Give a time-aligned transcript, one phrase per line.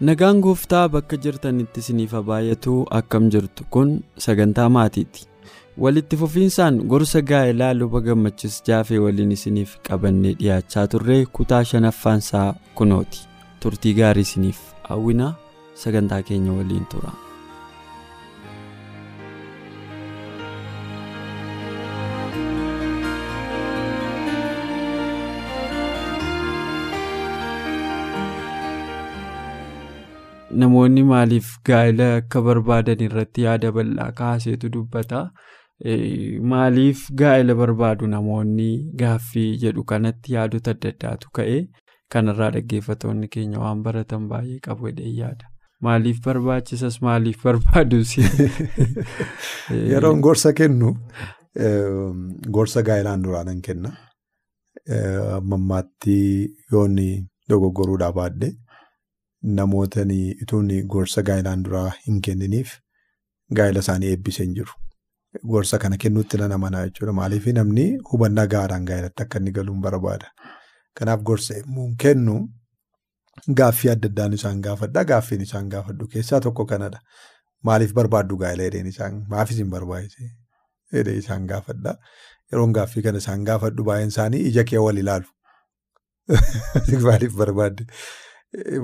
[0.00, 3.92] Nagaan gooftaa bakka jirtanitti isiniif haa baay'atu akkam jirtu kun
[4.26, 5.26] sagantaa maatiiti.
[5.84, 13.26] Walitti fufiinsaan gorsa gaa'elaa luba gammachiis jaafee waliin isiniif qabannee dhiyaachaa turre kutaa shanaffaansaa kunooti.
[13.60, 15.34] Turtii gaarii isiniif hawwinaa
[15.84, 17.12] sagantaa keenya waliin tura.
[30.62, 35.22] Namoonni maaliif gaa'ela akka barbaadan irratti yaada bal'aa kaaseetu dubbata.
[36.52, 38.68] Maaliif gaa'ela barbaadu namoonni
[39.00, 41.58] gaaffii jedhu kanatti yaadota adda addaatu ka'e
[42.14, 45.50] kanarraa dhaggeeffatoonni keenya waan baratan baay'ee qabu jedhee yaada.
[45.82, 48.16] Maaliif barbaachisas maaliif barbaadus?
[49.92, 50.94] Yeroon gorsa kennu
[52.58, 53.94] gorsa gaa'elaan duraanan kenna.
[55.52, 56.18] Mammaatti
[56.72, 56.96] yoon
[57.48, 58.54] dogoggoruu baadhe.
[59.44, 60.00] Namoota
[60.42, 62.70] ituun gorsa gaa'elaan duraa hin kenniniif
[63.56, 64.72] gaa'ela isaanii eebbisee hin jiru.
[65.52, 67.12] Gorsa kana kennuutti nan amanaa jechuudha.
[67.12, 70.30] Maaliif namni hubannaa gaariidhaan gaa'elatti akka inni galuun barbaada.
[70.98, 72.38] Kanaaf gorsa yommuu kennu
[73.60, 75.04] gaaffii adda addaan isaan gaafadha.
[75.12, 77.00] Gaaffiin isaan gaafadhu keessaa tokko kanadha.
[77.62, 80.30] Maaliif barbaaddu gaa'ela jedheen isaan maafis hin barbaachise
[80.92, 81.96] jedhee isaan gaafadha.
[82.52, 85.28] Yeroon gaaffii kana isaan gaafadhu baay'een isaanii ija kee wal ilaalu.
[87.08, 87.86] Maaliif barbaadde?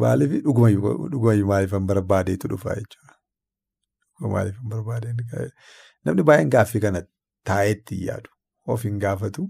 [0.02, 3.14] Maaliif dhugumayyuu maaliif hin barbaadeetu dhufa jechuudha.
[4.34, 5.16] Maaliif hin barbaadeen
[6.08, 7.02] namni baay'een gaaffii kana
[7.50, 8.30] taa'eetti yaadu
[8.74, 9.44] of hin gaafatu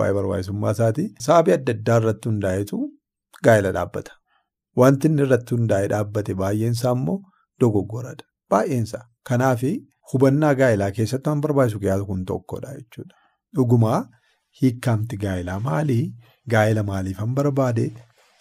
[0.00, 1.08] waa'ee barbaachisummaa isaatii.
[1.26, 2.78] Sababii adda addaa irratti hundaa'etu
[3.48, 4.12] gaa'ela dhaabbata.
[4.82, 7.18] Wanti inni irratti hundaa'ee dhaabbate baay'eensaa immoo
[7.64, 8.24] dogoggoradha.
[8.54, 9.04] Baay'eensaa.
[9.30, 9.62] Kanaaf
[10.12, 13.14] hubannaa gaa'elaa keessatti waan barbaachisu keessaa kun tokkodha jechuudha.
[13.56, 14.00] Dhugumaa
[14.62, 16.04] hiikkaamti gaa'elaa maalii?
[16.54, 17.84] Gaa'ela maaliif hin barbaade?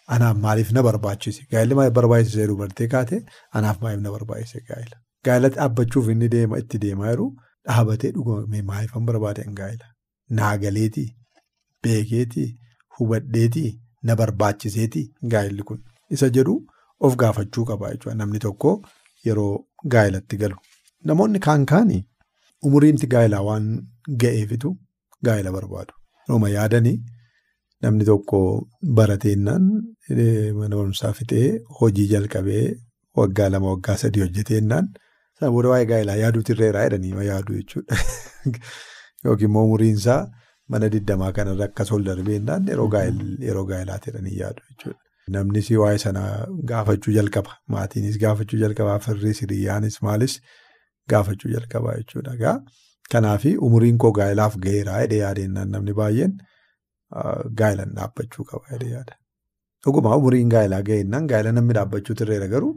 [0.07, 1.45] Anaaf maaliif na barbaachise?
[1.51, 3.23] Gaa'elli maaliif barbaachisee dubartee kaate?
[3.59, 4.97] Anaaf maaliif na barbaachise gaa'ela?
[5.25, 7.27] Gaa'ela dhaabbachuuf inni deema itti deemaa jiru
[7.67, 9.87] dhaabatee dhugumame maaliif hin barbaadeen gaa'ela?
[10.39, 11.07] Naagaleetii,
[11.83, 12.49] beekeetii,
[12.97, 13.71] hubadheetii,
[14.03, 15.83] na barbaachiseetii gaa'elli kun.
[16.09, 16.55] Isa jedhu
[16.99, 18.71] of gaafachuu qaba jechuudha namni tokko
[19.25, 20.55] yeroo gaa'elatti galu.
[21.09, 22.03] Namoonni kaan kaanii
[22.69, 23.67] umuriinti gaa'elaa waan
[24.23, 24.77] ga'eefitu
[25.29, 25.93] gaa'ela barbaadu.
[26.29, 26.97] Nooma yaadanii.
[27.83, 28.39] Namni tokko
[28.97, 29.67] barateennaan
[30.59, 31.47] mana barumsaa fixee
[31.79, 32.65] hojii jalqabee
[33.19, 34.89] waggaa lama waggaa sadii hojjeteennaan
[35.39, 37.97] sana booda waa'ee gaa'elaa yaaduutu irreeraa jedhanii yaadu jechuudha.
[39.25, 40.19] Yookiin immoo umuriinsaa
[40.73, 42.89] mana digdamaa kanarra akkas ol darbeennaan yeroo
[43.71, 44.99] gaa'elaati jedhanii yaadu jechuudha.
[45.37, 46.23] Namnis waa'ee sana
[46.73, 47.57] gaafachuu jalqaba.
[47.75, 50.37] Maatiinis gaafachuu jalqabaa firris hiriyyaanis maalis
[51.13, 52.55] gaafachuu jalqabaa jechuudha.
[53.11, 56.39] Kanaaf umuriin koo gaa'elaaf ga'eeraa jedhee yaadeennaan namni baay'een.
[57.59, 59.15] Gaa'elan dhaabbachuu qaba jedhee yaada.
[59.85, 62.73] Dhugumaa umuriin gaa'elaa ga'eennaan gaa'ela namni dhaabbachuutu irreera garuu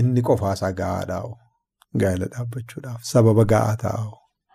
[0.00, 1.22] inni qofaasaa gahaadhaa
[2.02, 4.12] gaa'ela dhaabbachuudhaaf sababa gahaa taa'u.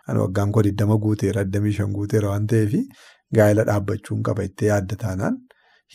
[0.08, 2.72] Ani waggaan koo 20 guuteera 25 guuteera waan ta'eef
[3.38, 5.36] gaa'ela dhaabbachuun qaba itti yaadda taanaan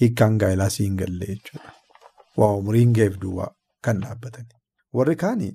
[0.02, 1.72] hiikkaan gaa'elaa si hin galle jechuudha.
[2.38, 3.52] Waa umuriin ga'eef duwwaa
[3.88, 4.54] kan dhaabbatani.
[5.00, 5.54] Warri kaanii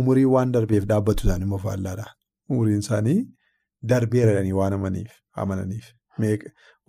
[0.00, 2.06] umurii waan darbeef dhaabbatu isaanii immoo faallaadha.
[2.50, 3.18] Umuriin isaanii
[3.92, 5.92] darbeera jedhanii waan amananiif.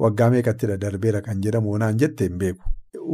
[0.03, 2.63] Waggaa meeqattidha darbeera kan jedhamu naan jette hin beeku.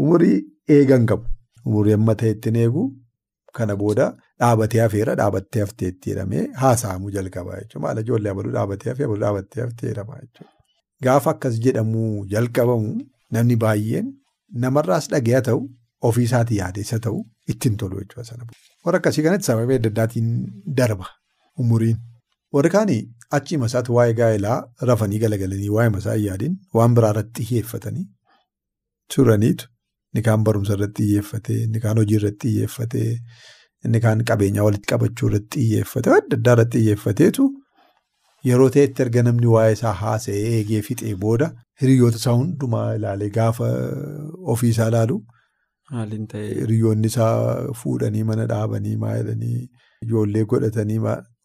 [0.04, 0.38] Umurii
[0.78, 1.26] eegan qabu.
[1.66, 2.84] Umurii amma ta'ettiin eegu
[3.58, 4.08] kana booda
[4.40, 7.84] dhaabatee hafeera dhaabattee hafteetti jedhamee haasa'amuu jalqabaa jechuudha.
[7.86, 10.52] Maal ijoollee abaluu dhaabatee hafee abaluu dhaabattee haftee jedhama jechuudha.
[11.04, 12.94] Gaafa akkas jedhamuu jalqabamu
[13.38, 14.12] namni baay'een
[14.66, 15.62] namarraas dhagee haa ta'u
[16.10, 17.20] ofiisaatii yaadeessa ta'u
[17.54, 18.48] ittiin tolu jechuudha sana.
[18.86, 20.32] Warra akkasii kanatti sababii adda addaatiin
[20.82, 21.08] darba
[21.64, 21.98] umuriin.
[22.54, 23.02] Warri kaanii
[23.38, 24.58] achii masaatti waa'ee gaa'elaa
[24.90, 28.06] rafanii galagalanii waa'ee masaa yaadiin waan biraa irratti xiyyeeffatanii
[29.16, 29.66] turaniitu
[30.14, 33.10] inni kaan barumsa irratti xiyyeeffatee inni kaan hojii irratti xiyyeeffatee
[33.88, 37.48] inni kaan qabeenyaa walitti qabachuu irratti xiyyeeffatee adda addaa irratti xiyyeeffateetu
[38.52, 41.50] yeroo ta'etti erga namni waa'ee isaa haasa'ee eegee fixee booda
[41.82, 43.70] hiriyoota isaa hundumaa ilaalee gaafa
[44.56, 45.18] ofiisaa ilaalu.
[45.94, 49.70] Hiriyoonni isaa fuudhanii mana dhaabanii maayilanii
[50.06, 51.00] ijoollee godhatanii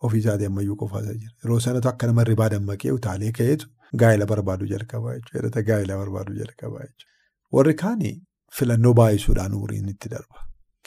[0.06, 1.32] ofiisaatii ammayyuu qofaasaa jira.
[1.44, 3.66] Yeroo sanatu akka nama ribaa dammaqee utaalee ka'eetu
[4.02, 5.38] gaa'ela barbaaduu jalqabaa jechuudha.
[5.38, 7.14] Hidhata gaa'ela barbaaduu jalqabaa jechuudha.
[7.58, 8.14] Warri kaanii
[8.58, 10.38] filannoo baay'isuudhaan umriin itti darba.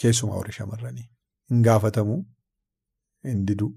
[0.01, 1.07] Keessumaa warri shamarranii.
[1.51, 2.19] Hin gaafatamuu,
[3.29, 3.69] hin diduu,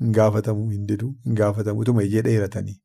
[0.00, 2.76] hin gaafatamuu, hin diduu, hin gaafatamuu utuma ijee dheeratanii.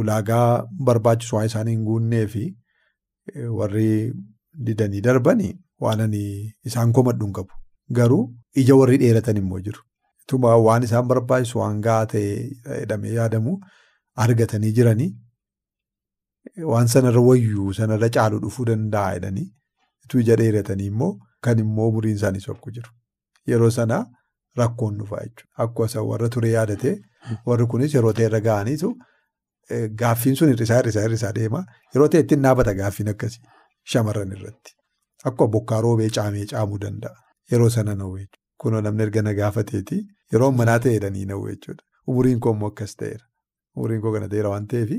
[0.00, 2.42] Ulaagaa barbaachisu waan isaanii hin guunnee fi
[3.60, 3.88] warri
[4.66, 5.52] didanii darbanii
[5.86, 7.52] waan isaan komadhu hin qabu.
[8.00, 8.24] Garuu
[8.62, 9.80] ija warri dheeratan immoo jiru.
[10.28, 12.32] Utuma waan isaan barbaachisu waan gahaa ta'e
[12.80, 13.52] jedhamee yaadamu
[14.24, 15.08] argatanii jiranii
[16.72, 19.46] waan sanarra wayyuu sanarra caalu dhufuu danda'a jedhanii
[20.04, 21.10] utuu ija dheeratanii immoo
[21.46, 22.90] kan immoo umuriin isaanii sokku jiru.
[23.52, 24.02] Yeroo sanaa
[24.60, 25.64] rakkoon dhufaa jechuudha.
[25.64, 26.94] Akkuma isaan warra ture yaadatee
[27.46, 28.90] warri kunis yeroo ta'e irra ga'aniitu
[30.02, 31.62] gaaffiin sun hir'isaa hir'isaa hir'isaa deema.
[31.94, 33.40] Yeroo ta'e ittiin dhaabata gaaffiin akkasii
[33.94, 34.76] shamarran irratti.
[35.24, 37.16] Akkuma bokkaa roobee caamee caamuu danda'a.
[37.52, 38.18] Yeroo sana na'u.
[38.62, 39.98] Kunoo namni erga na gaafateeti
[40.32, 41.82] yeroo manaa ta'edhanii na'u jechuudha.
[42.12, 43.24] Umuriin koo immoo akkas ta'eera.
[43.76, 44.90] Umuriin koo kana ta'eera waan ta'eef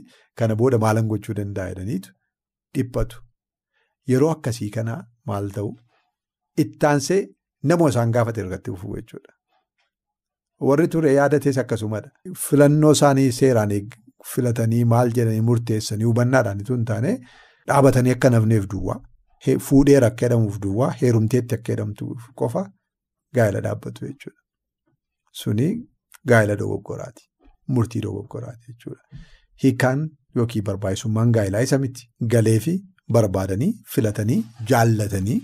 [0.41, 2.13] kana booda maalan gochuu danda'a jedhaniitu
[2.77, 3.17] dhiphatu.
[4.13, 5.01] Yeroo akkasii kanaa
[5.31, 5.73] maal ta'u
[6.65, 7.21] ittaansee
[7.71, 9.33] namoo isaan gaafate irratti dhufuu jechuudha.
[10.67, 12.09] Warri ture yaadates akkasumadha.
[12.47, 13.71] Filannoo isaanii seeraan
[14.33, 17.13] filatanii maal jedhanii murteessanii hubannaadhaan hin taane
[17.67, 18.97] dhaabatanii akka nafneef duwwaa
[19.67, 22.63] fuudheera akka jedhamuuf duwwaa heerumteetti akka jedhamtuuf qofa
[23.37, 24.41] gaa'ela dhaabbatu jechuudha.
[25.41, 25.67] Suni
[26.31, 27.23] gaa'ela dogoggoraati.
[27.75, 29.01] Murtii dogoggoraati jechuudha.
[29.63, 32.09] Hiikaan yookiin barbaachisummaan gaa'elaa isa miti.
[32.33, 32.73] Galee fi
[33.17, 34.39] barbaadanii filatanii
[34.71, 35.39] jaallatanii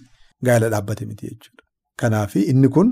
[0.45, 1.63] gaa'ela dhaabbate miti jechuudha.
[2.01, 2.89] Kanaaf inni kun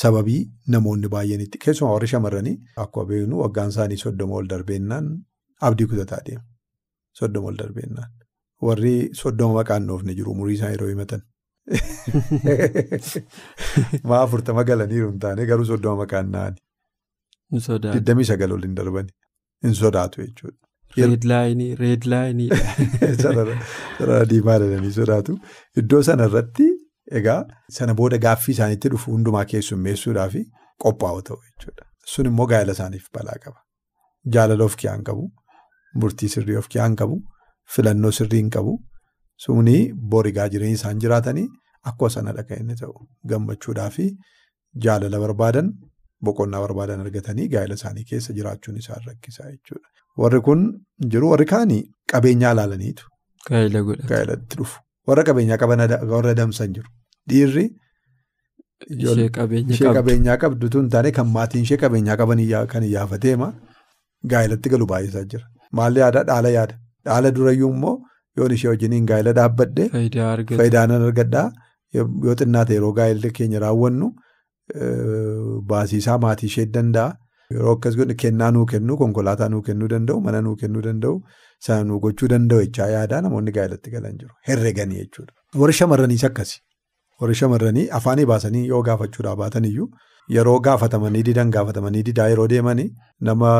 [0.00, 0.42] sababii
[0.74, 2.54] namoonni baay'een itti keessumaa warri shamarranii
[2.84, 5.10] akkuma beeknu waggaan isaanii soddoma ol darbeennaan
[5.68, 6.44] abdii kutataa deemu.
[7.18, 8.10] Soddoma ol darbeennaan.
[8.66, 11.22] Warri soddoma maqaan dhoofne jiru umurii isaan yeroo himatan.
[14.10, 16.60] Maa afurtama galaniiru hin taane garuu soddoma maqaan na'ani.
[17.54, 17.98] Hin sodaatu.
[17.98, 19.12] Digdamii sagal ol hin darbani.
[19.66, 20.58] Hin sodaatu jechuudha.
[20.96, 22.48] Reedlaayinii reedlaayinii.
[23.22, 25.32] Sarara diimaa jedhanii sodaatu.
[25.82, 26.66] Iddoo sanarratti
[27.20, 27.38] egaa
[27.78, 30.42] sana booda gaaffii isaaniitti dhufu hundumaa keessummeessuudhaa fi
[30.84, 31.84] qophaa'u ta'u jechuudha.
[32.14, 33.58] Sun immoo gaa'ela isaaniif balaa qaba.
[34.36, 35.24] Jaalala of kiyaan qabu.
[36.02, 37.16] Murtii sirrii of kiyaan qabu.
[37.76, 38.72] Filannoo sirrii hin qabu.
[39.44, 39.76] Suni
[40.14, 41.46] borigaa jireenya isaan jiraatanii
[41.90, 42.94] akkuma sanadha kan inni ta'u.
[43.30, 44.06] Gammachuudhaa fi
[44.86, 45.68] jaalala barbaadan
[46.28, 49.88] boqonnaa barbaadan argatanii gaa'ela isaanii keessa jiraachuun isaan rakkisaa jechuudha.
[50.22, 50.60] Warri kun
[51.14, 53.04] jiru warri kaanii qabeenyaa ilaalaniitu.
[53.50, 54.56] Gaa'ela godhatu.
[54.56, 54.78] Dhufu.
[55.08, 55.80] Warra qabeenyaa qaban
[56.14, 56.88] warra adamsan jiru.
[57.30, 57.66] Dhiirri.
[58.94, 59.98] Ishee qabeenya Ishee qabdu.
[59.98, 62.40] qabeenyaa qabdutu hin taane kan maatiin ishee qabeenyaa qaban
[62.72, 63.48] kan iyyaafateema
[64.32, 65.44] gaa'elatti galu baay'isaa jira.
[65.72, 66.24] Maal yaada?
[66.30, 66.74] Dhaala yaada.
[67.06, 67.94] Dhaala durayyuu immoo
[68.38, 69.88] yoon ishee wajjiniin gaa'ela dhaabbadhe
[70.60, 71.46] Faayidaa nan argadhaa
[71.98, 74.08] yoo xinnaate yeroo gaa'ela keenya raawwannu
[75.70, 77.12] baasiisaa maatii ishee danda'a.
[77.54, 81.20] Yeroo akkas godhu kennaa nuu kennu konkolaataa nuu kennuu danda'u mana nuu kennuu danda'u
[81.66, 84.32] sana nuu gochuu danda'u jechaa yaadaa namoonni gaa'elatti galan jiru.
[84.48, 85.32] Herreganii jechuudha.
[85.60, 86.58] Warri shamarraniis akkasi.
[87.20, 89.86] Warri shamarranii afaanii baasanii yoo gaafachuudhaa baatan iyyuu
[90.36, 92.88] yeroo gaafatamanii didan gaafatamanii didaa yeroo deemanii
[93.30, 93.52] nama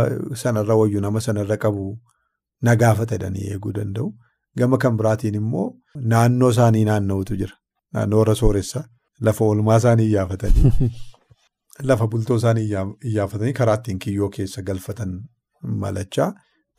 [0.43, 1.87] sanarra wayyu nama sanarra qabu
[2.68, 4.09] na gaafatanii eeguu danda'u.
[4.58, 5.66] Gama kan biraatiin immoo
[6.12, 7.56] naannoo isaanii naanna'utu jira.
[7.94, 8.84] Naannoo warra sooressaa
[9.28, 10.90] lafa oolmaa isaanii iyyaafatanii
[11.90, 15.14] lafa bultoo isaanii iyyaafatanii karaa ittiin kiyyoo keessa galfatan
[15.84, 16.28] malachaa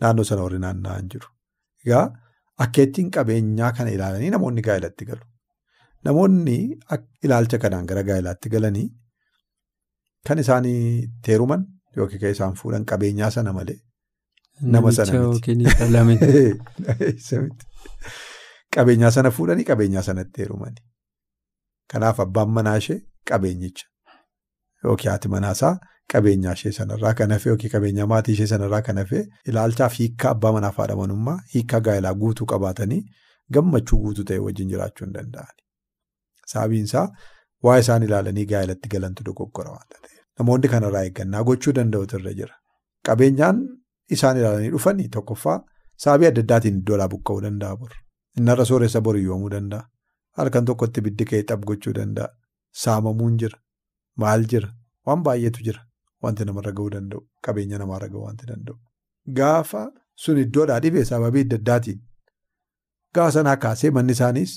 [0.01, 1.29] naannoo sana warri naanna'an jiru.
[1.85, 2.05] Egaa
[2.65, 5.25] akkeettiin qabeenyaa kana ilaalanii namoonni gaa'elatti galu.
[6.09, 6.57] Namoonni
[7.23, 8.87] ilaalcha kanaan gara gaa'elaatti galanii
[10.27, 11.67] kan isaanii teeruman
[11.97, 13.79] yookiin kan isaan fuudhan qabeenyaa sana malee
[14.61, 15.23] nama sana miti.
[15.25, 16.43] yookiin dhala miti.
[17.15, 17.65] Isa miti.
[18.77, 20.81] Qabeenyaa sana fuudhanii qabeenyaa sanatti heerumani.
[21.91, 22.97] Kanaaf abbaan manaa ishee
[23.29, 23.85] qabeenyicha
[24.83, 25.71] yookiin haati manaasaa
[26.13, 29.21] qabeenyaa ishee sanarraa kan hafe yookiin qabeenyaa maatii ishee sanarraa kan hafe
[29.53, 33.01] ilaalchaaf hiikkaa abbaa manaaf haadha manummaa hiikkaa gaa'elaa guutuu qabaatanii
[33.57, 35.61] gammachuu guutuu ta'e wajjin jiraachuu hin danda'ani.
[36.53, 37.07] Sababiinsaa
[37.63, 40.21] waa isaan ilaalanii gaa'elatti galantu dogoggora waanta ta'eef.
[40.39, 42.55] Namoonni kanarraa eeggannaa gochuu danda'utu irra jira.
[43.07, 43.63] Qabeenyaan
[44.17, 45.57] isaan ilaalanii dhufanii tokkoffaa
[46.05, 47.91] sababii adda addaatiin iddoodhaa buqqa'uu danda'a bor.
[48.39, 49.83] Innarra sooressa borii yoomuu danda'a.
[50.37, 52.29] Halkan tokkotti biddi ka'ee xab gochuu danda'a.
[52.83, 53.57] Saamamuun jira.
[54.23, 54.69] Maal jira?
[55.07, 55.81] Waan baay'eetu jira.
[56.23, 57.21] Wanti namarra ga'uu danda'u.
[57.47, 58.77] Qabeenya namaarra ga'uu wanti danda'u.
[59.39, 59.81] Gaafa
[60.25, 61.99] sun iddoodhaa dhibee sababii adda addaatiin
[63.15, 64.53] gaafa sanaa kaasee manni isaaniis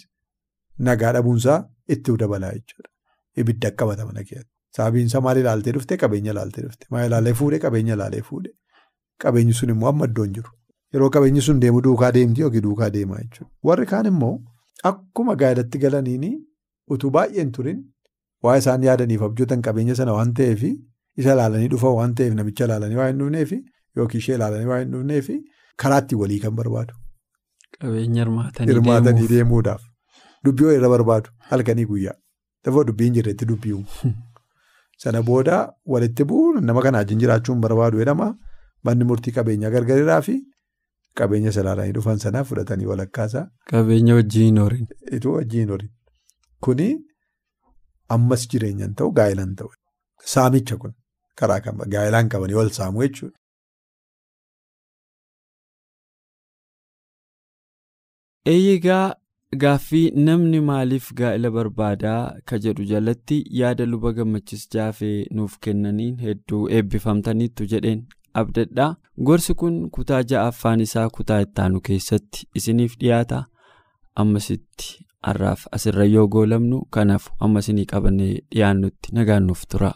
[0.88, 1.58] nagaa dhabuunsaa
[1.96, 2.88] itti dabalaa jechuudha.
[3.36, 4.52] Ibidda qabata mana keessatti.
[4.76, 6.86] Sababiinsaa maal ilaaltee dhufte qabeenya ilaaltee dhufte.
[6.90, 8.54] Maal ilaalee fuudhee qabeenya ilaalee fuudhee.
[9.22, 10.50] Qabeenyi sun immoo amma iddoon jiru.
[10.94, 13.50] Yeroo qabeenyi sun deemu duukaa deemti yookiin duukaa deemaa jechuudha.
[13.64, 14.32] Warri kaan immoo
[14.90, 16.30] akkuma gaa'elatti galaniini
[16.96, 17.82] utuu baay'een turin
[18.46, 23.00] waa isaan yaadaniif abjootan qabeenya sana waan ta'eef isa ilaalanii dhufa waan ta'eef namicha ilaalanii
[23.02, 23.52] waa hin dhufneef
[24.00, 25.30] yookiin ishee ilaalanii waa hin dhufneef
[25.84, 26.94] karaatti walii kan barbaadu.
[27.80, 28.26] Qabeenya
[28.72, 29.82] hirmaatanii deemuudhaaf.
[30.44, 32.18] Dubbii irra barbaadu halkanii guyyaa.
[32.64, 33.84] Dafoo dubbiin jirreetti dubbii
[35.02, 38.34] Sana booda walitti bu'uun nama kanaa wajjin jiraachuun barbaadu jedhama.
[38.84, 40.34] Manni murtii qabeenyaa gargariiraa fi
[41.18, 43.44] qabeenya salaalanii dhufan sanaa fudhatanii walakkaasaa.
[43.72, 44.86] Qabeenya wajjin horiin.
[45.18, 45.92] Ituu wajjin horiin.
[46.66, 46.88] Kuni
[48.16, 49.70] ammas jireenyaan ta'u gaa'ilaan ta'u.
[50.34, 50.94] Saamicha kun
[51.42, 53.36] karaa kan gaa'ilaan qabanii wal saamuu jechuudha.
[58.52, 59.14] Eeyigaa
[59.62, 66.62] gaaffii namni maaliif gaa'ela barbaadaa ka jedhu jalatti yaada luba gammachis jaafee nuuf kennaniin hedduu
[66.78, 68.02] eebbifamtaniittu jedheen
[68.34, 68.90] abdadhaa
[69.28, 73.40] gorsi kun kutaa ja'affaan isaa kutaa ittaanu keessatti isiniif dhiyaata
[74.24, 74.92] ammasitti
[75.28, 79.92] har'aaf asirra yoo goolamnu kanaaf amma isinii qabannee dhiyaannutti nagaannuuf tura.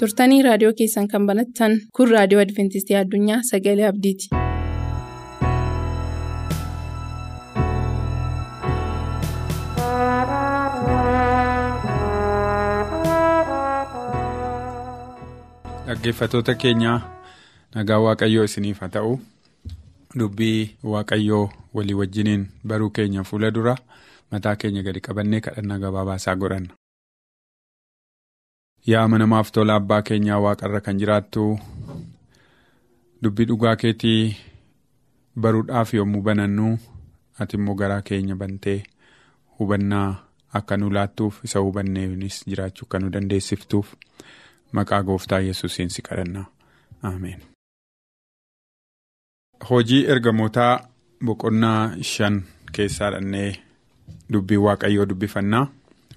[0.00, 4.28] turtanii raadiyoo keessan kan banattan kun raadiyoo adventistii addunyaa sagalee abdiiti.
[15.88, 16.98] Dhaggeeffattoota keenyaa
[17.74, 19.12] nagaa waaqayyoo isiniif haa ta'u
[20.18, 22.42] dubbii waaqayyoo walii wajjiniin
[22.72, 23.74] baruu keenya fuula dura
[24.32, 26.74] mataa keenya gadi qabannee kadhannaa gabaabaasaa godhanna.
[28.86, 31.44] Yaa amanamaaf tola abbaa keenyaa waaqarra kan jiraattu
[33.22, 34.36] dubbii dhugaa keetii
[35.40, 36.68] baruudhaaf yommuu banannu
[37.38, 38.82] ati immoo garaa keenya bantee
[39.58, 40.08] hubannaa
[40.60, 43.94] akka nu laattuuf isa hubanneefis jiraachuu akka nu dandeessiftuuf
[44.72, 46.44] maqaa gooftaa yesuusiin si kadhanna
[47.02, 47.40] ameen.
[49.70, 50.88] Hojii ergamootaa
[51.24, 51.82] boqonnaa
[52.12, 52.36] shan
[52.72, 53.50] keessaa dhannee
[54.32, 55.66] dubbii waaqayyoo dubbifannaa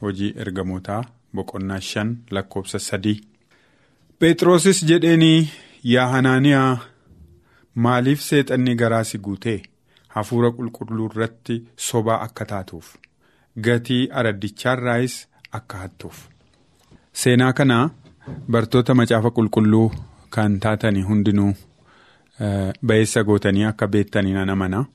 [0.02, 1.04] hojii ergamootaa.
[1.36, 3.22] Boqonnaa shan lakkoofsa sadii.
[4.20, 5.50] Phexrosis jedheenii
[5.84, 6.80] yaa hanaaniyaa
[7.76, 9.62] maaliif seexanni garaa si guutee
[10.08, 11.56] hafuura qulqulluu irratti
[11.88, 12.90] sobaa akka taatuuf
[13.68, 15.16] gatii araddichaarraayis
[15.60, 16.18] akka hattuuf.
[17.14, 17.90] Seenaa kana
[18.52, 19.92] bartoota macaafa qulqulluu
[20.30, 21.54] kan taatanii hundinuu
[22.88, 24.86] ba'eessa gootanii akka beektanii nan amana.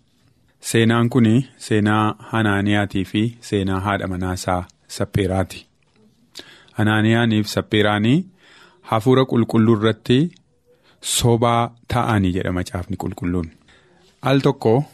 [0.60, 1.26] Seenaan kun
[1.66, 5.66] seenaa hanaaniyaatii fi seenaa haadha manaasaa sapheeraati.
[6.72, 8.24] Hanaaniyaaniif sapheeraanii
[8.82, 10.18] hafuura qulqulluu irratti
[11.00, 13.50] sobaa ta'anii jedha macaafni qulqulluun.
[14.22, 14.84] Al tokko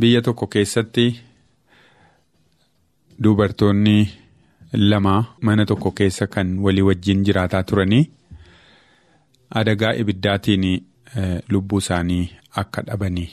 [0.00, 1.06] biyya tokko keessatti
[3.22, 4.10] dubartoonni
[4.72, 8.10] lama mana tokko keessa kan walii wajjin jiraataa turanii
[9.60, 10.66] adagaa ibiddaatiin
[11.48, 12.30] lubbuu isaanii
[12.62, 13.28] akka dhabanii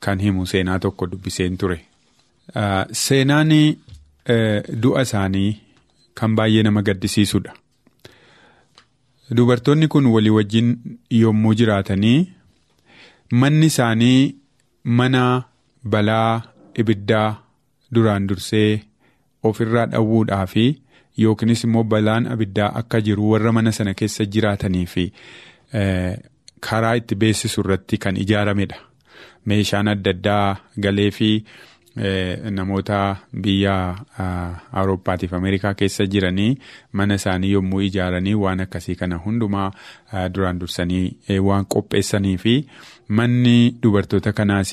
[0.00, 1.78] kan himu seenaa tokko dubbiseen ture.
[2.92, 3.52] Seenaan
[4.82, 5.60] du'a isaanii.
[6.14, 7.52] Kan baay'ee nama gaddisiisudha.
[9.36, 10.68] Dubartoonni kun walii wajjin
[11.10, 12.32] yommuu jiraatanii
[13.32, 14.34] manni isaanii
[14.84, 15.42] mana
[15.84, 16.42] balaa
[16.82, 17.36] ibiddaa
[17.94, 18.82] duraan dursee
[19.52, 20.64] ofirraa dhawwuudhaa fi
[21.24, 25.04] yookiinis immoo balaan ibiddaa akka jiru warra mana sana keessa jiraatanii fi
[26.70, 28.76] karaa itti beeksisu irratti kan ijaaramedha.
[29.46, 31.30] Meeshaan adda addaa galee fi.
[32.50, 33.74] Namoota biyya
[34.72, 36.58] Awurooppaatiif Ameerikaa keessa jiranii
[36.92, 39.70] mana isaanii yommuu ijaaranii waan akkasii kana hundumaa
[40.34, 41.16] duraan dursanii
[41.48, 42.54] waan qopheessanii fi
[43.08, 44.72] manni dubartoota kanaas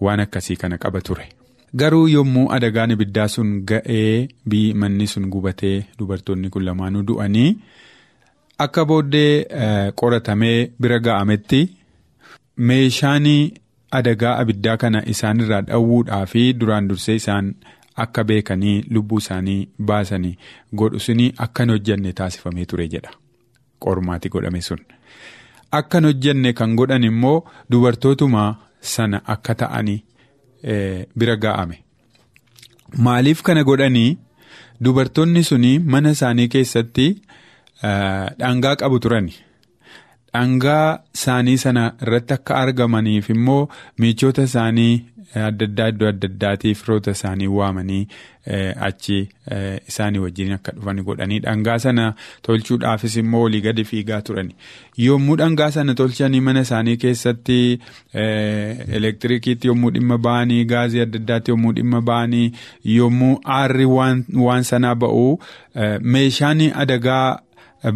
[0.00, 1.28] waan akkasii kana qaba ture.
[1.76, 4.28] Garuu yommuu adagaan ibiddaa sun ga'ee
[4.74, 7.50] manni sun gubatee dubartoonni kun lamaanuu du'anii
[8.66, 9.32] akka booddee
[10.00, 11.60] qoratamee bira ga'ametti
[12.58, 13.26] meeshaan.
[13.98, 17.48] adagaa abiddaa kana isaanirraa dhawwuudhaa fi duraan dursee isaan
[18.04, 19.56] akka beekanii lubbuu isaanii
[19.90, 20.30] baasanii
[20.82, 23.12] godhu suni akka hin hojjenne taasifamee ture jedha
[23.86, 24.80] qormaati godhame sun.
[25.80, 27.34] Akka hin hojjenne kan godhan immoo
[27.74, 28.46] dubartootuma
[28.94, 29.98] sana akka ta'anii
[31.16, 31.82] bira ga'ame.
[32.98, 34.18] Maaliif kana godhanii
[34.80, 37.06] dubartoonni suni mana isaanii keessatti
[37.82, 39.34] dhangaa qabu turani.
[40.34, 44.92] Dhangaa isaanii sana irratti akka argamaniif immoo michoota isaanii
[45.48, 48.06] adda addaa iddoo adda addaatiif firoota isaanii waamanii
[48.86, 49.18] achi
[49.88, 52.06] isaanii wajjin akka dhufan godhanii dhangaa sana
[52.48, 54.54] tolchuudhaafis immoo olii gadi fiigaa turani.
[54.96, 57.58] Yommuu dhangaa sana tolchanii mana isaanii keessatti
[58.98, 62.52] elektirikiitti yommuu dhimma ba'anii gaazii adda addaatti yommuu dhimma ba'anii
[62.96, 65.38] yommuu aarri waan sanaa ba'u
[66.16, 67.38] meeshaan adagaa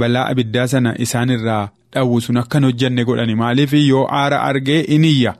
[0.02, 1.68] balaa abiddaa sana isaanirraa.
[1.94, 5.30] dhawwu sun akkan hojjenne godhani maaliif yoo aara argee iniyya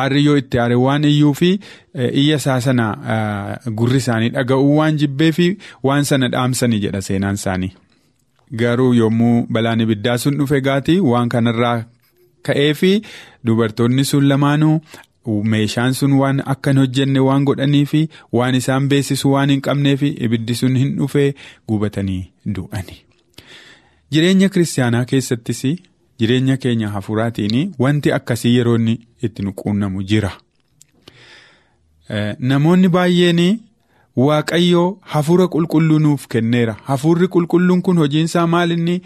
[0.00, 1.50] aarri yoo itti aare waan iyyuu fi
[2.22, 2.86] iyya isaa sana
[3.80, 5.46] gurri isaanii dhaga'uu waan jibbee fi
[5.88, 7.70] waan sana dhaamsanii jedha seenaan isaanii.
[8.62, 11.76] Garuu yommuu balaan ibiddaa sun dhufe gaatii waan kanarraa
[12.48, 12.92] ka'ee fi
[13.46, 14.74] dubartoonni sun lamaanuu
[15.54, 18.02] meeshaan sun waan akka hin hojjenne waan godhanii fi
[18.40, 21.30] waan isaan beeksisu waan hin qabnee fi ibiddi sun hin dhufee
[21.68, 22.20] gubatanii
[22.58, 22.96] du'ani.
[24.12, 25.62] Jireenya kiristaanaa keessattis
[26.18, 30.30] jireenya keenya hafuuraatiin wanti akkasii yeroo inni itti nu quunnamu jira.
[32.38, 33.40] Namoonni baay'een
[34.16, 36.74] waaqayyoo hafuura qulqulluu nuuf kenneera.
[36.88, 38.96] Hafuurri qulqulluun kun hojiinsaa maal inni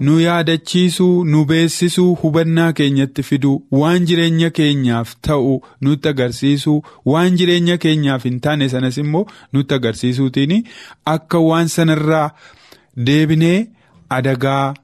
[0.00, 6.82] nu yaadachiisuu, nu beeksisuu, hubannaa keenyatti fiduu, waan jireenya keenyaaf ta'u nutti agarsiisuu,
[7.12, 10.64] waan jireenya keenyaaf hin taane sanas immoo nutti agarsiisuutiin
[11.14, 12.30] akka waan sanarraa
[13.06, 13.66] deebinee
[14.08, 14.74] adagaa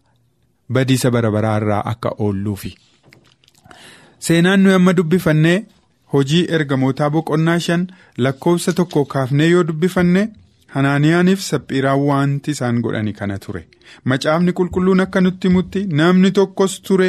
[0.72, 2.74] badiisa bara baraarraa akka oolluufi.
[4.18, 5.64] Seenaan nuyi amma dubbifannee.
[6.12, 7.86] Hojii ergamootaa boqonnaa shan
[8.18, 10.28] lakkoofsa tokko kaafnee yoo dubbifanne
[10.74, 13.62] hanaaniyaaniif saphiiraan wanti isaan godhani kana ture.
[14.04, 17.08] Macaafni qulqulluun akka nutti himutti namni tokkos ture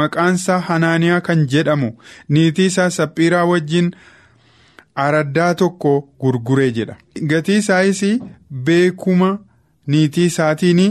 [0.00, 1.90] maqaansaa hanaaniyaa kan jedhamu
[2.28, 3.92] niitii isaa saphiiraa wajjin
[4.94, 6.96] araddaa tokko gurguree jedha.
[7.30, 8.02] Gatii isaayis
[8.64, 9.30] beekuma
[9.86, 10.82] niitii isaatiin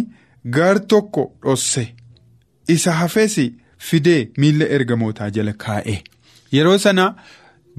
[0.58, 1.84] gar tokko dhosse.
[2.68, 3.36] Isa hafes
[3.90, 6.02] fidee miilla ergamootaa jala kaa'e.
[6.54, 7.14] Yeroo sana.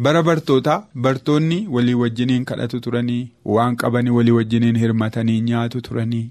[0.05, 0.75] bara bartootaa
[1.05, 3.23] bartoonni walii wajjiniin kadhatu turanii
[3.55, 6.23] waan qabanii walii wajjiniin hirmatanii nyaatu turanii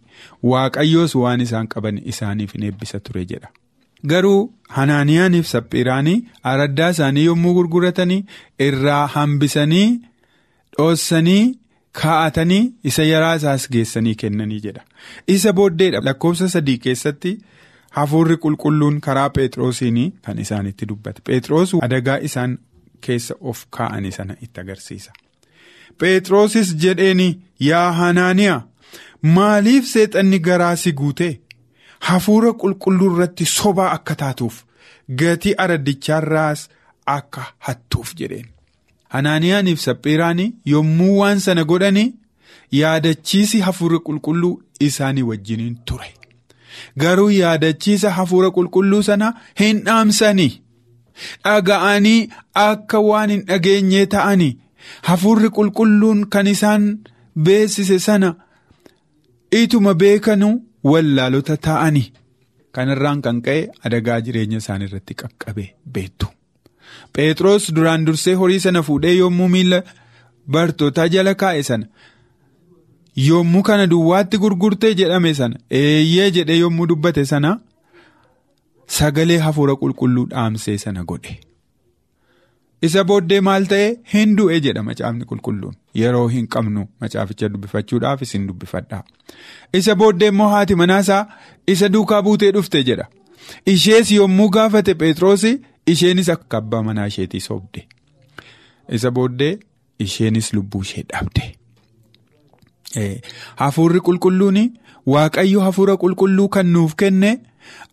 [0.52, 3.50] waaqayyoos waan isaan qaban isaaniif hin eebbisa ture jedha.
[4.14, 4.40] Garuu
[4.78, 6.16] hanaaniyaaniif saphiiraanii
[6.54, 8.20] araddaa isaanii yommuu gurguratanii
[8.70, 9.86] irraa hambisanii
[10.78, 11.44] dhoossanii
[12.02, 14.84] kaa'atanii isa yaraa isaas geessanii kennanii jedha.
[15.28, 17.34] Isa booddeedha lakkoofsa sadii keessatti.
[17.98, 21.22] Hafuurri qulqulluun karaa Pheexroosiin kan isaanitti dubbate.
[21.28, 22.58] Pheexroos adagaa isaan
[23.02, 25.12] keessa of kaa'anii sana itti agarsiisa.
[26.00, 28.62] Pheexroosis jedheeni yaa hanaaniyaa
[29.22, 31.30] maaliif seexanni garaa si guute
[32.10, 34.62] hafuura qulqulluu irratti sobaa akka taatuuf
[35.22, 36.70] gatii araddichaarraas
[37.06, 38.46] akka hattuuf jedheen.
[39.16, 40.42] Hanaaniyaaniif saphiiraan
[40.74, 42.14] yommuu waan sana godhanii
[42.80, 44.54] yaadachiisi hafuura qulqulluu
[44.88, 46.10] isaanii wajjiniin ture.
[47.04, 50.52] Garuu yaadachiisa hafuura qulqulluu sana hin dhaamsanii.
[51.46, 52.30] Dhaga'anii
[52.66, 54.52] akka waan hin dhageenyee ta'anii
[55.10, 56.88] hafuurri qulqulluun kan isaan
[57.48, 58.30] beeksise sana
[59.62, 60.50] ituma beekanu
[60.92, 62.08] wallaalota ta'anii
[62.78, 65.66] kanarraan kan ka'e adagaa jireenya isaanii irratti qaqqabe
[65.98, 66.28] beektu.
[67.16, 69.82] Pheexroos duraan dursee horii sana fuudhee yommuu miila
[70.56, 71.86] bartootaa jala kaa'e sana
[73.28, 77.60] yommuu kana duwwaatti gurgurtee jedhame sana eeyyee jedhee yommuu dubbate sana.
[78.98, 81.34] Sagalee hafuura qulqulluu dhaamsee sana godhe.
[82.88, 88.48] Isa booddee maal ta'e hin du'e jedha macaafni qulqulluun yeroo hin qabnu macaaficha dubbifachuudhaaf isin
[88.48, 89.04] dubbifadhaa.
[89.80, 91.26] Isa booddee immoo haati manaasaa
[91.74, 93.06] isa duukaa buutee dhufte jedha.
[93.66, 95.52] Ishees yommuu gaafate Pheexroosi
[95.94, 97.88] isheenis akka abbaa manaa isheetii sobde.
[98.98, 99.60] Isa booddee
[100.06, 101.44] isheenis lubbuu ishee dhabde.
[103.62, 104.58] Hafuurri qulqulluun
[105.14, 107.32] waaqayyo hafuura qulqulluu kan nuuf kenne.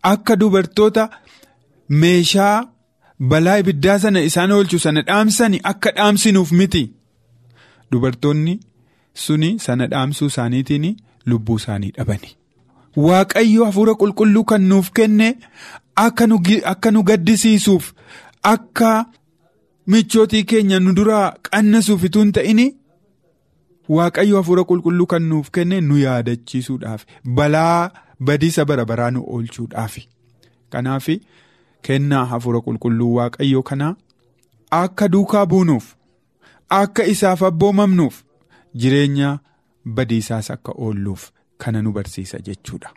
[0.03, 1.05] Akka dubartoota
[1.89, 2.69] meeshaa
[3.21, 6.85] balaa ibiddaa sana isaan oolchu sana dhaamsani akka dhaamsinuuf miti.
[7.93, 8.55] Dubartoonni
[9.25, 12.31] suni sana dhaamsuu isaaniitiin lubbuu isaanii dhabani.
[12.97, 15.37] Waaqayyo hafuura qulqulluu kan nuuf kenne
[15.97, 17.93] akka nu gaddisiisuuf
[18.43, 19.07] akka
[19.87, 22.63] michootii keenya nu duraa qannasuuf ituu hin ta'in
[23.89, 27.91] waaqayyo hafuura qulqulluu kan nuuf kenne nu yaadachiisuudhaaf balaa.
[28.21, 30.09] Badiisa bara baraa nu oolchuudhaafi.
[30.71, 31.09] Kanaaf
[31.83, 33.95] kennaa hafuura qulqulluu waaqayyoo kanaa
[34.71, 35.91] akka duukaa buunuuf
[36.71, 38.23] akka isaaf abboomamnuuf
[38.75, 39.39] jireenya
[39.99, 42.91] badiisaas akka oolluuf kana nu barsiisa jechuudha.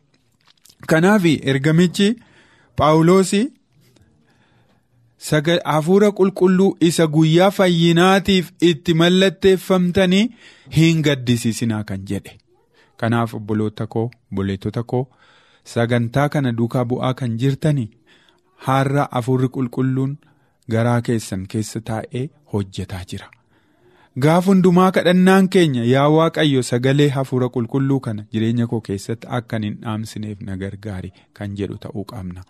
[0.88, 2.16] Kanaaf ergamichi
[2.76, 3.32] Paawuloos
[5.66, 10.30] hafuura qulqulluu isa guyyaa fayyinaatiif itti mallatteeffamtanii
[10.78, 12.38] hin gaddisiisinaa kan jedhe.
[12.98, 15.08] Kanaaf obboloota koo obboleettota koo
[15.74, 17.90] sagantaa kana duukaa bu'aa kan jirtani
[18.68, 20.16] har'a hafuurri qulqulluun
[20.72, 23.28] garaa keessan keessa taa'ee hojjetaa jira.
[24.24, 29.76] Gaaf hundumaa kadhannaan keenya yaa Waaqayyo sagalee hafuura qulqulluu kana jireenya koo keessatti akka hin
[29.84, 32.44] dhaamsineef na gargaari kan jedhu ta'uu qabna.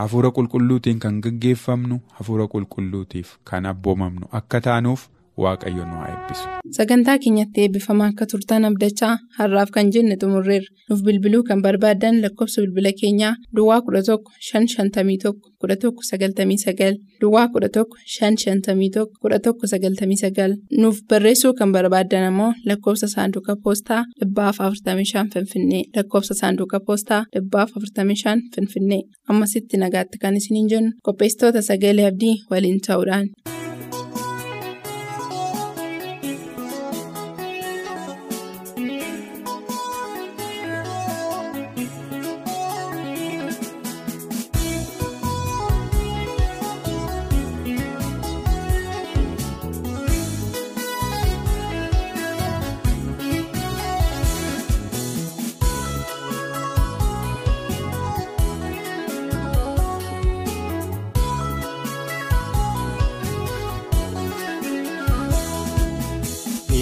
[0.00, 5.06] Hafuura qulqulluutiin kan gaggeeffamnu hafuura qulqulluutiif kan abboomamnu akka taanuuf
[5.44, 6.44] waaqayyo nu haa eebbisu.
[6.76, 10.68] Sagantaa keenyatti eebbifamaa akka turtan abdachaa har'aaf kan jenne xumurreerra.
[10.90, 14.18] Nuuf bilbiluu kan barbaaddan lakkoofsa bilbila keenyaa Duwwaa 11
[14.52, 15.32] 551
[15.64, 17.84] 11 99 Duwwaa 11
[18.16, 26.80] 551 11 99 Nuuf barreessuu kan barbaaddan ammoo lakkoofsa saanduqa poostaa 45 Finfinnee lakkoofsa saanduqa
[26.86, 33.28] poostaa 45 Finfinnee ammasitti nagaatti kan isiniin jennu qopheessitoota sagalee abdii waliin ta'uudhaan.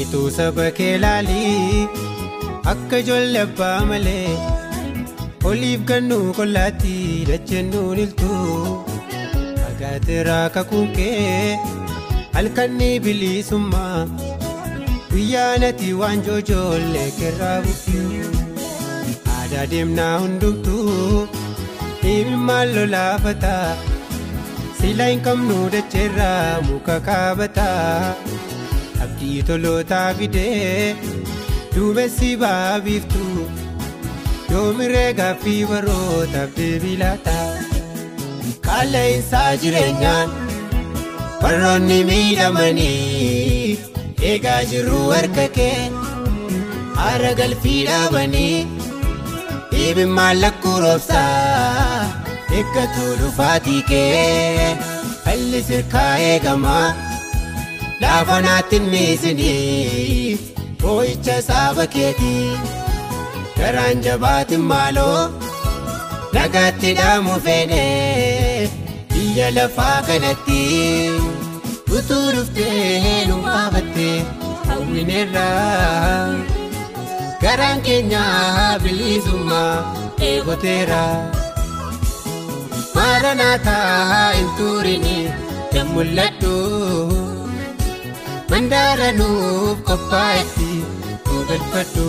[0.04, 1.88] Miituu saba kee laalii
[2.72, 4.32] akka ijoollee abbaa malee
[5.50, 6.92] oliif gannuu qollaatti
[7.28, 8.56] dacheennuun iltuu
[9.68, 11.56] agaateeraa kakuun kee
[12.34, 14.00] halkanni bilisummaa
[15.12, 18.22] guyyaa nati waan joojoollee kerraa bukkee
[19.36, 21.26] aadaa deemnaa hundumtuu
[22.02, 23.76] dhibimmaan lolaafataa
[24.80, 28.14] silaa hin qabnu dacheerraa muka kaabataa.
[29.24, 30.96] Abdii tolootaa fidee
[31.74, 33.22] duumessi ba'aa biiftu
[34.52, 37.36] yoomiree gaaffii barootaaf deebii laata
[38.66, 40.34] qaala'insaa jireenyaan
[41.42, 43.78] warroonni miidhamanii
[44.32, 45.78] eegaa jirru harka kee
[46.98, 48.66] haara galfii dhaabanii
[49.72, 52.04] dhibimmaan lakkuu roobsaa
[52.58, 54.76] eeggatu dhufaatii kee
[55.24, 56.86] falli sirkaa eegamaa.
[58.04, 60.38] Laafa naatti miisinii
[60.82, 62.48] boo'icha saaba keetii.
[63.58, 65.20] Garaan jabaatiin maaloo
[66.36, 68.68] nagaatti dhaamu feenee
[69.12, 70.60] biyya lafaa kanatti.
[71.98, 74.16] Utuu dhuftee nu baafattee
[74.68, 76.34] hawwineerraa
[77.44, 78.24] garaan keenya
[78.82, 79.72] bilisummaa
[80.30, 81.02] eegoteera.
[82.94, 85.18] Maaranaataa hin turini
[85.72, 86.54] kan mul'adhu.
[88.54, 90.70] Mandaara nuuf qophaa'etti
[91.26, 92.08] nu galfadhu.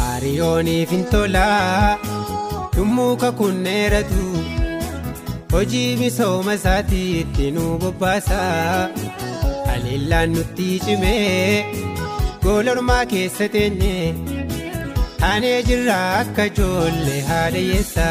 [0.00, 0.90] Hariyooniif
[2.82, 4.24] Yommuu kakunneeratu
[5.52, 8.38] hojii misooma isaatiitti nu bobbaasa.
[9.68, 11.64] Haleellaan nutti cimee
[12.42, 13.94] goolormaa keessa teenye
[15.20, 18.08] taanee jirra akka ijoollee haadha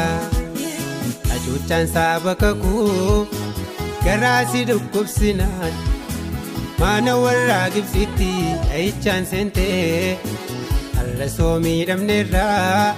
[1.28, 3.28] hacuuccaan saaba kakuu
[4.04, 5.74] garaasi dhukkubsinaan.
[6.80, 8.30] Maana warraa gibsitti
[8.68, 10.18] dhahichaan seentee.
[10.96, 12.94] Har'a soo miidhamneerraa.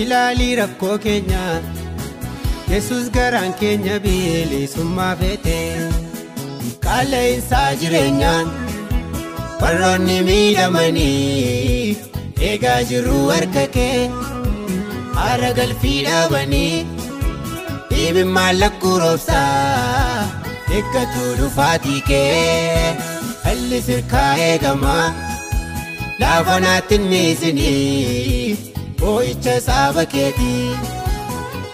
[0.00, 1.42] Ilaalii rakkoo keenya
[2.72, 5.56] yesus garaan keenya bilisummaa feete
[6.86, 8.48] qaala'insaa jireenyaan
[9.62, 11.96] warroonni miidhamanii
[12.50, 13.98] eegaa jirru harka kee
[15.18, 16.86] haara galfii dhaabanii
[17.90, 20.24] dhibimmaan lakkuu roobsaa
[20.78, 22.96] eeggatu dhufaatii kee
[23.44, 25.06] falli sirkaa eegamaa
[26.20, 28.58] laafa naatti miisinii.
[29.02, 30.66] Boo'icha saaba keetii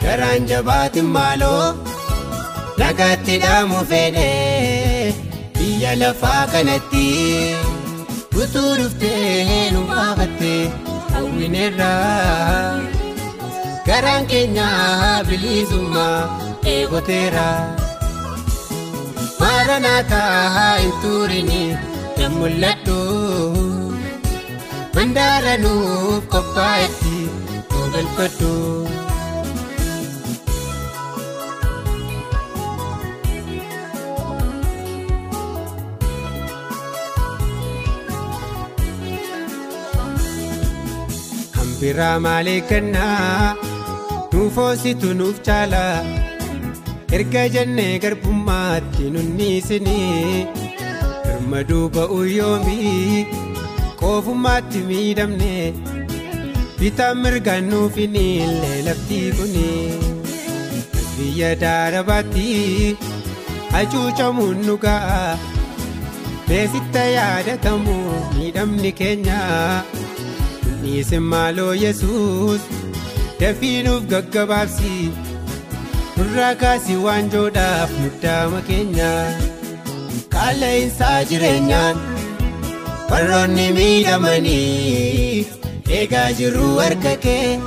[0.03, 1.64] garaan jabaatiin maaloo
[2.83, 5.14] nagaatti dhaamu feenee
[5.59, 7.07] biyya lafaa kanatti
[8.43, 10.62] utuu dhuftee nu baafattee
[11.14, 12.81] hawwineerraa
[13.88, 14.69] garaan keenya
[15.29, 16.19] bilisummaa
[16.75, 17.49] eegoteera
[19.41, 21.62] maaranaataa hin turini
[22.17, 22.99] kan mul'adhu.
[24.95, 27.08] Mandaara nuuf qophaa'etti
[27.99, 28.55] galfadhu.
[41.57, 43.57] Hambiraa maalee kennaa
[44.33, 45.83] nuuf hoositu nuuf caala
[47.19, 50.47] erga jennee garbummaatti nunni isinii
[51.27, 53.27] birmaduu ba'uu yoomii.
[54.01, 55.53] koofummaatti miidhamne
[56.81, 59.71] bitaan mirgaan nuuf hin illee lafti kuni
[61.17, 62.47] biyya daarabaatti
[63.75, 65.23] hacuucamuun nu ga'a
[66.49, 67.97] beesitta yaadatamu
[68.37, 69.41] miidhamni keenya
[70.83, 72.62] dhiisin maaloo yesuus
[73.41, 74.95] dafiinuuf gaggabaabsi
[76.17, 79.11] nurraa kaasii waanjoodhaaf muddaama keenya
[80.37, 81.97] qaala'insaa jireenyaan
[83.11, 85.47] warroonni miidhamanii
[85.96, 87.59] eegaa jirru harka kee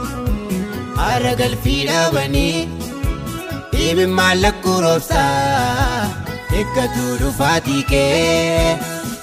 [0.99, 2.67] haara galfii dhaabanii
[3.73, 6.10] dhiibin mallakkuu roobsaa
[6.60, 8.77] eeggatuu dhufaatii kee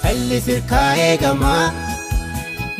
[0.05, 1.65] halli sirkaa eegamaa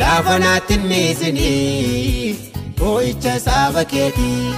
[0.01, 2.37] laafa naatti niisinii
[2.81, 4.55] boo'icha saaba keetii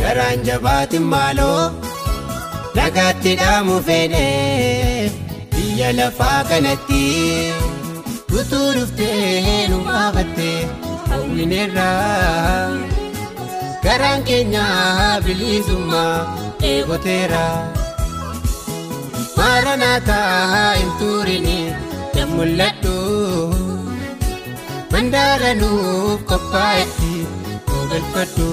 [0.00, 1.62] garaan jabaatin maaloo
[2.78, 5.10] nagaatti dhaamu feenee
[5.54, 7.02] biyya lafaa kanatti
[8.40, 10.58] utuu dhuftee nu baafattee
[11.10, 12.70] hawwineerraa
[13.84, 14.64] garaan keenya
[15.24, 16.16] bilisummaa
[16.70, 17.44] eegoteera
[19.36, 21.58] maaranaataa hin turini
[22.16, 22.96] hin mul'adhu
[24.92, 27.12] mandaara nuuf qophaa'etti
[27.80, 28.50] ogalfadhu.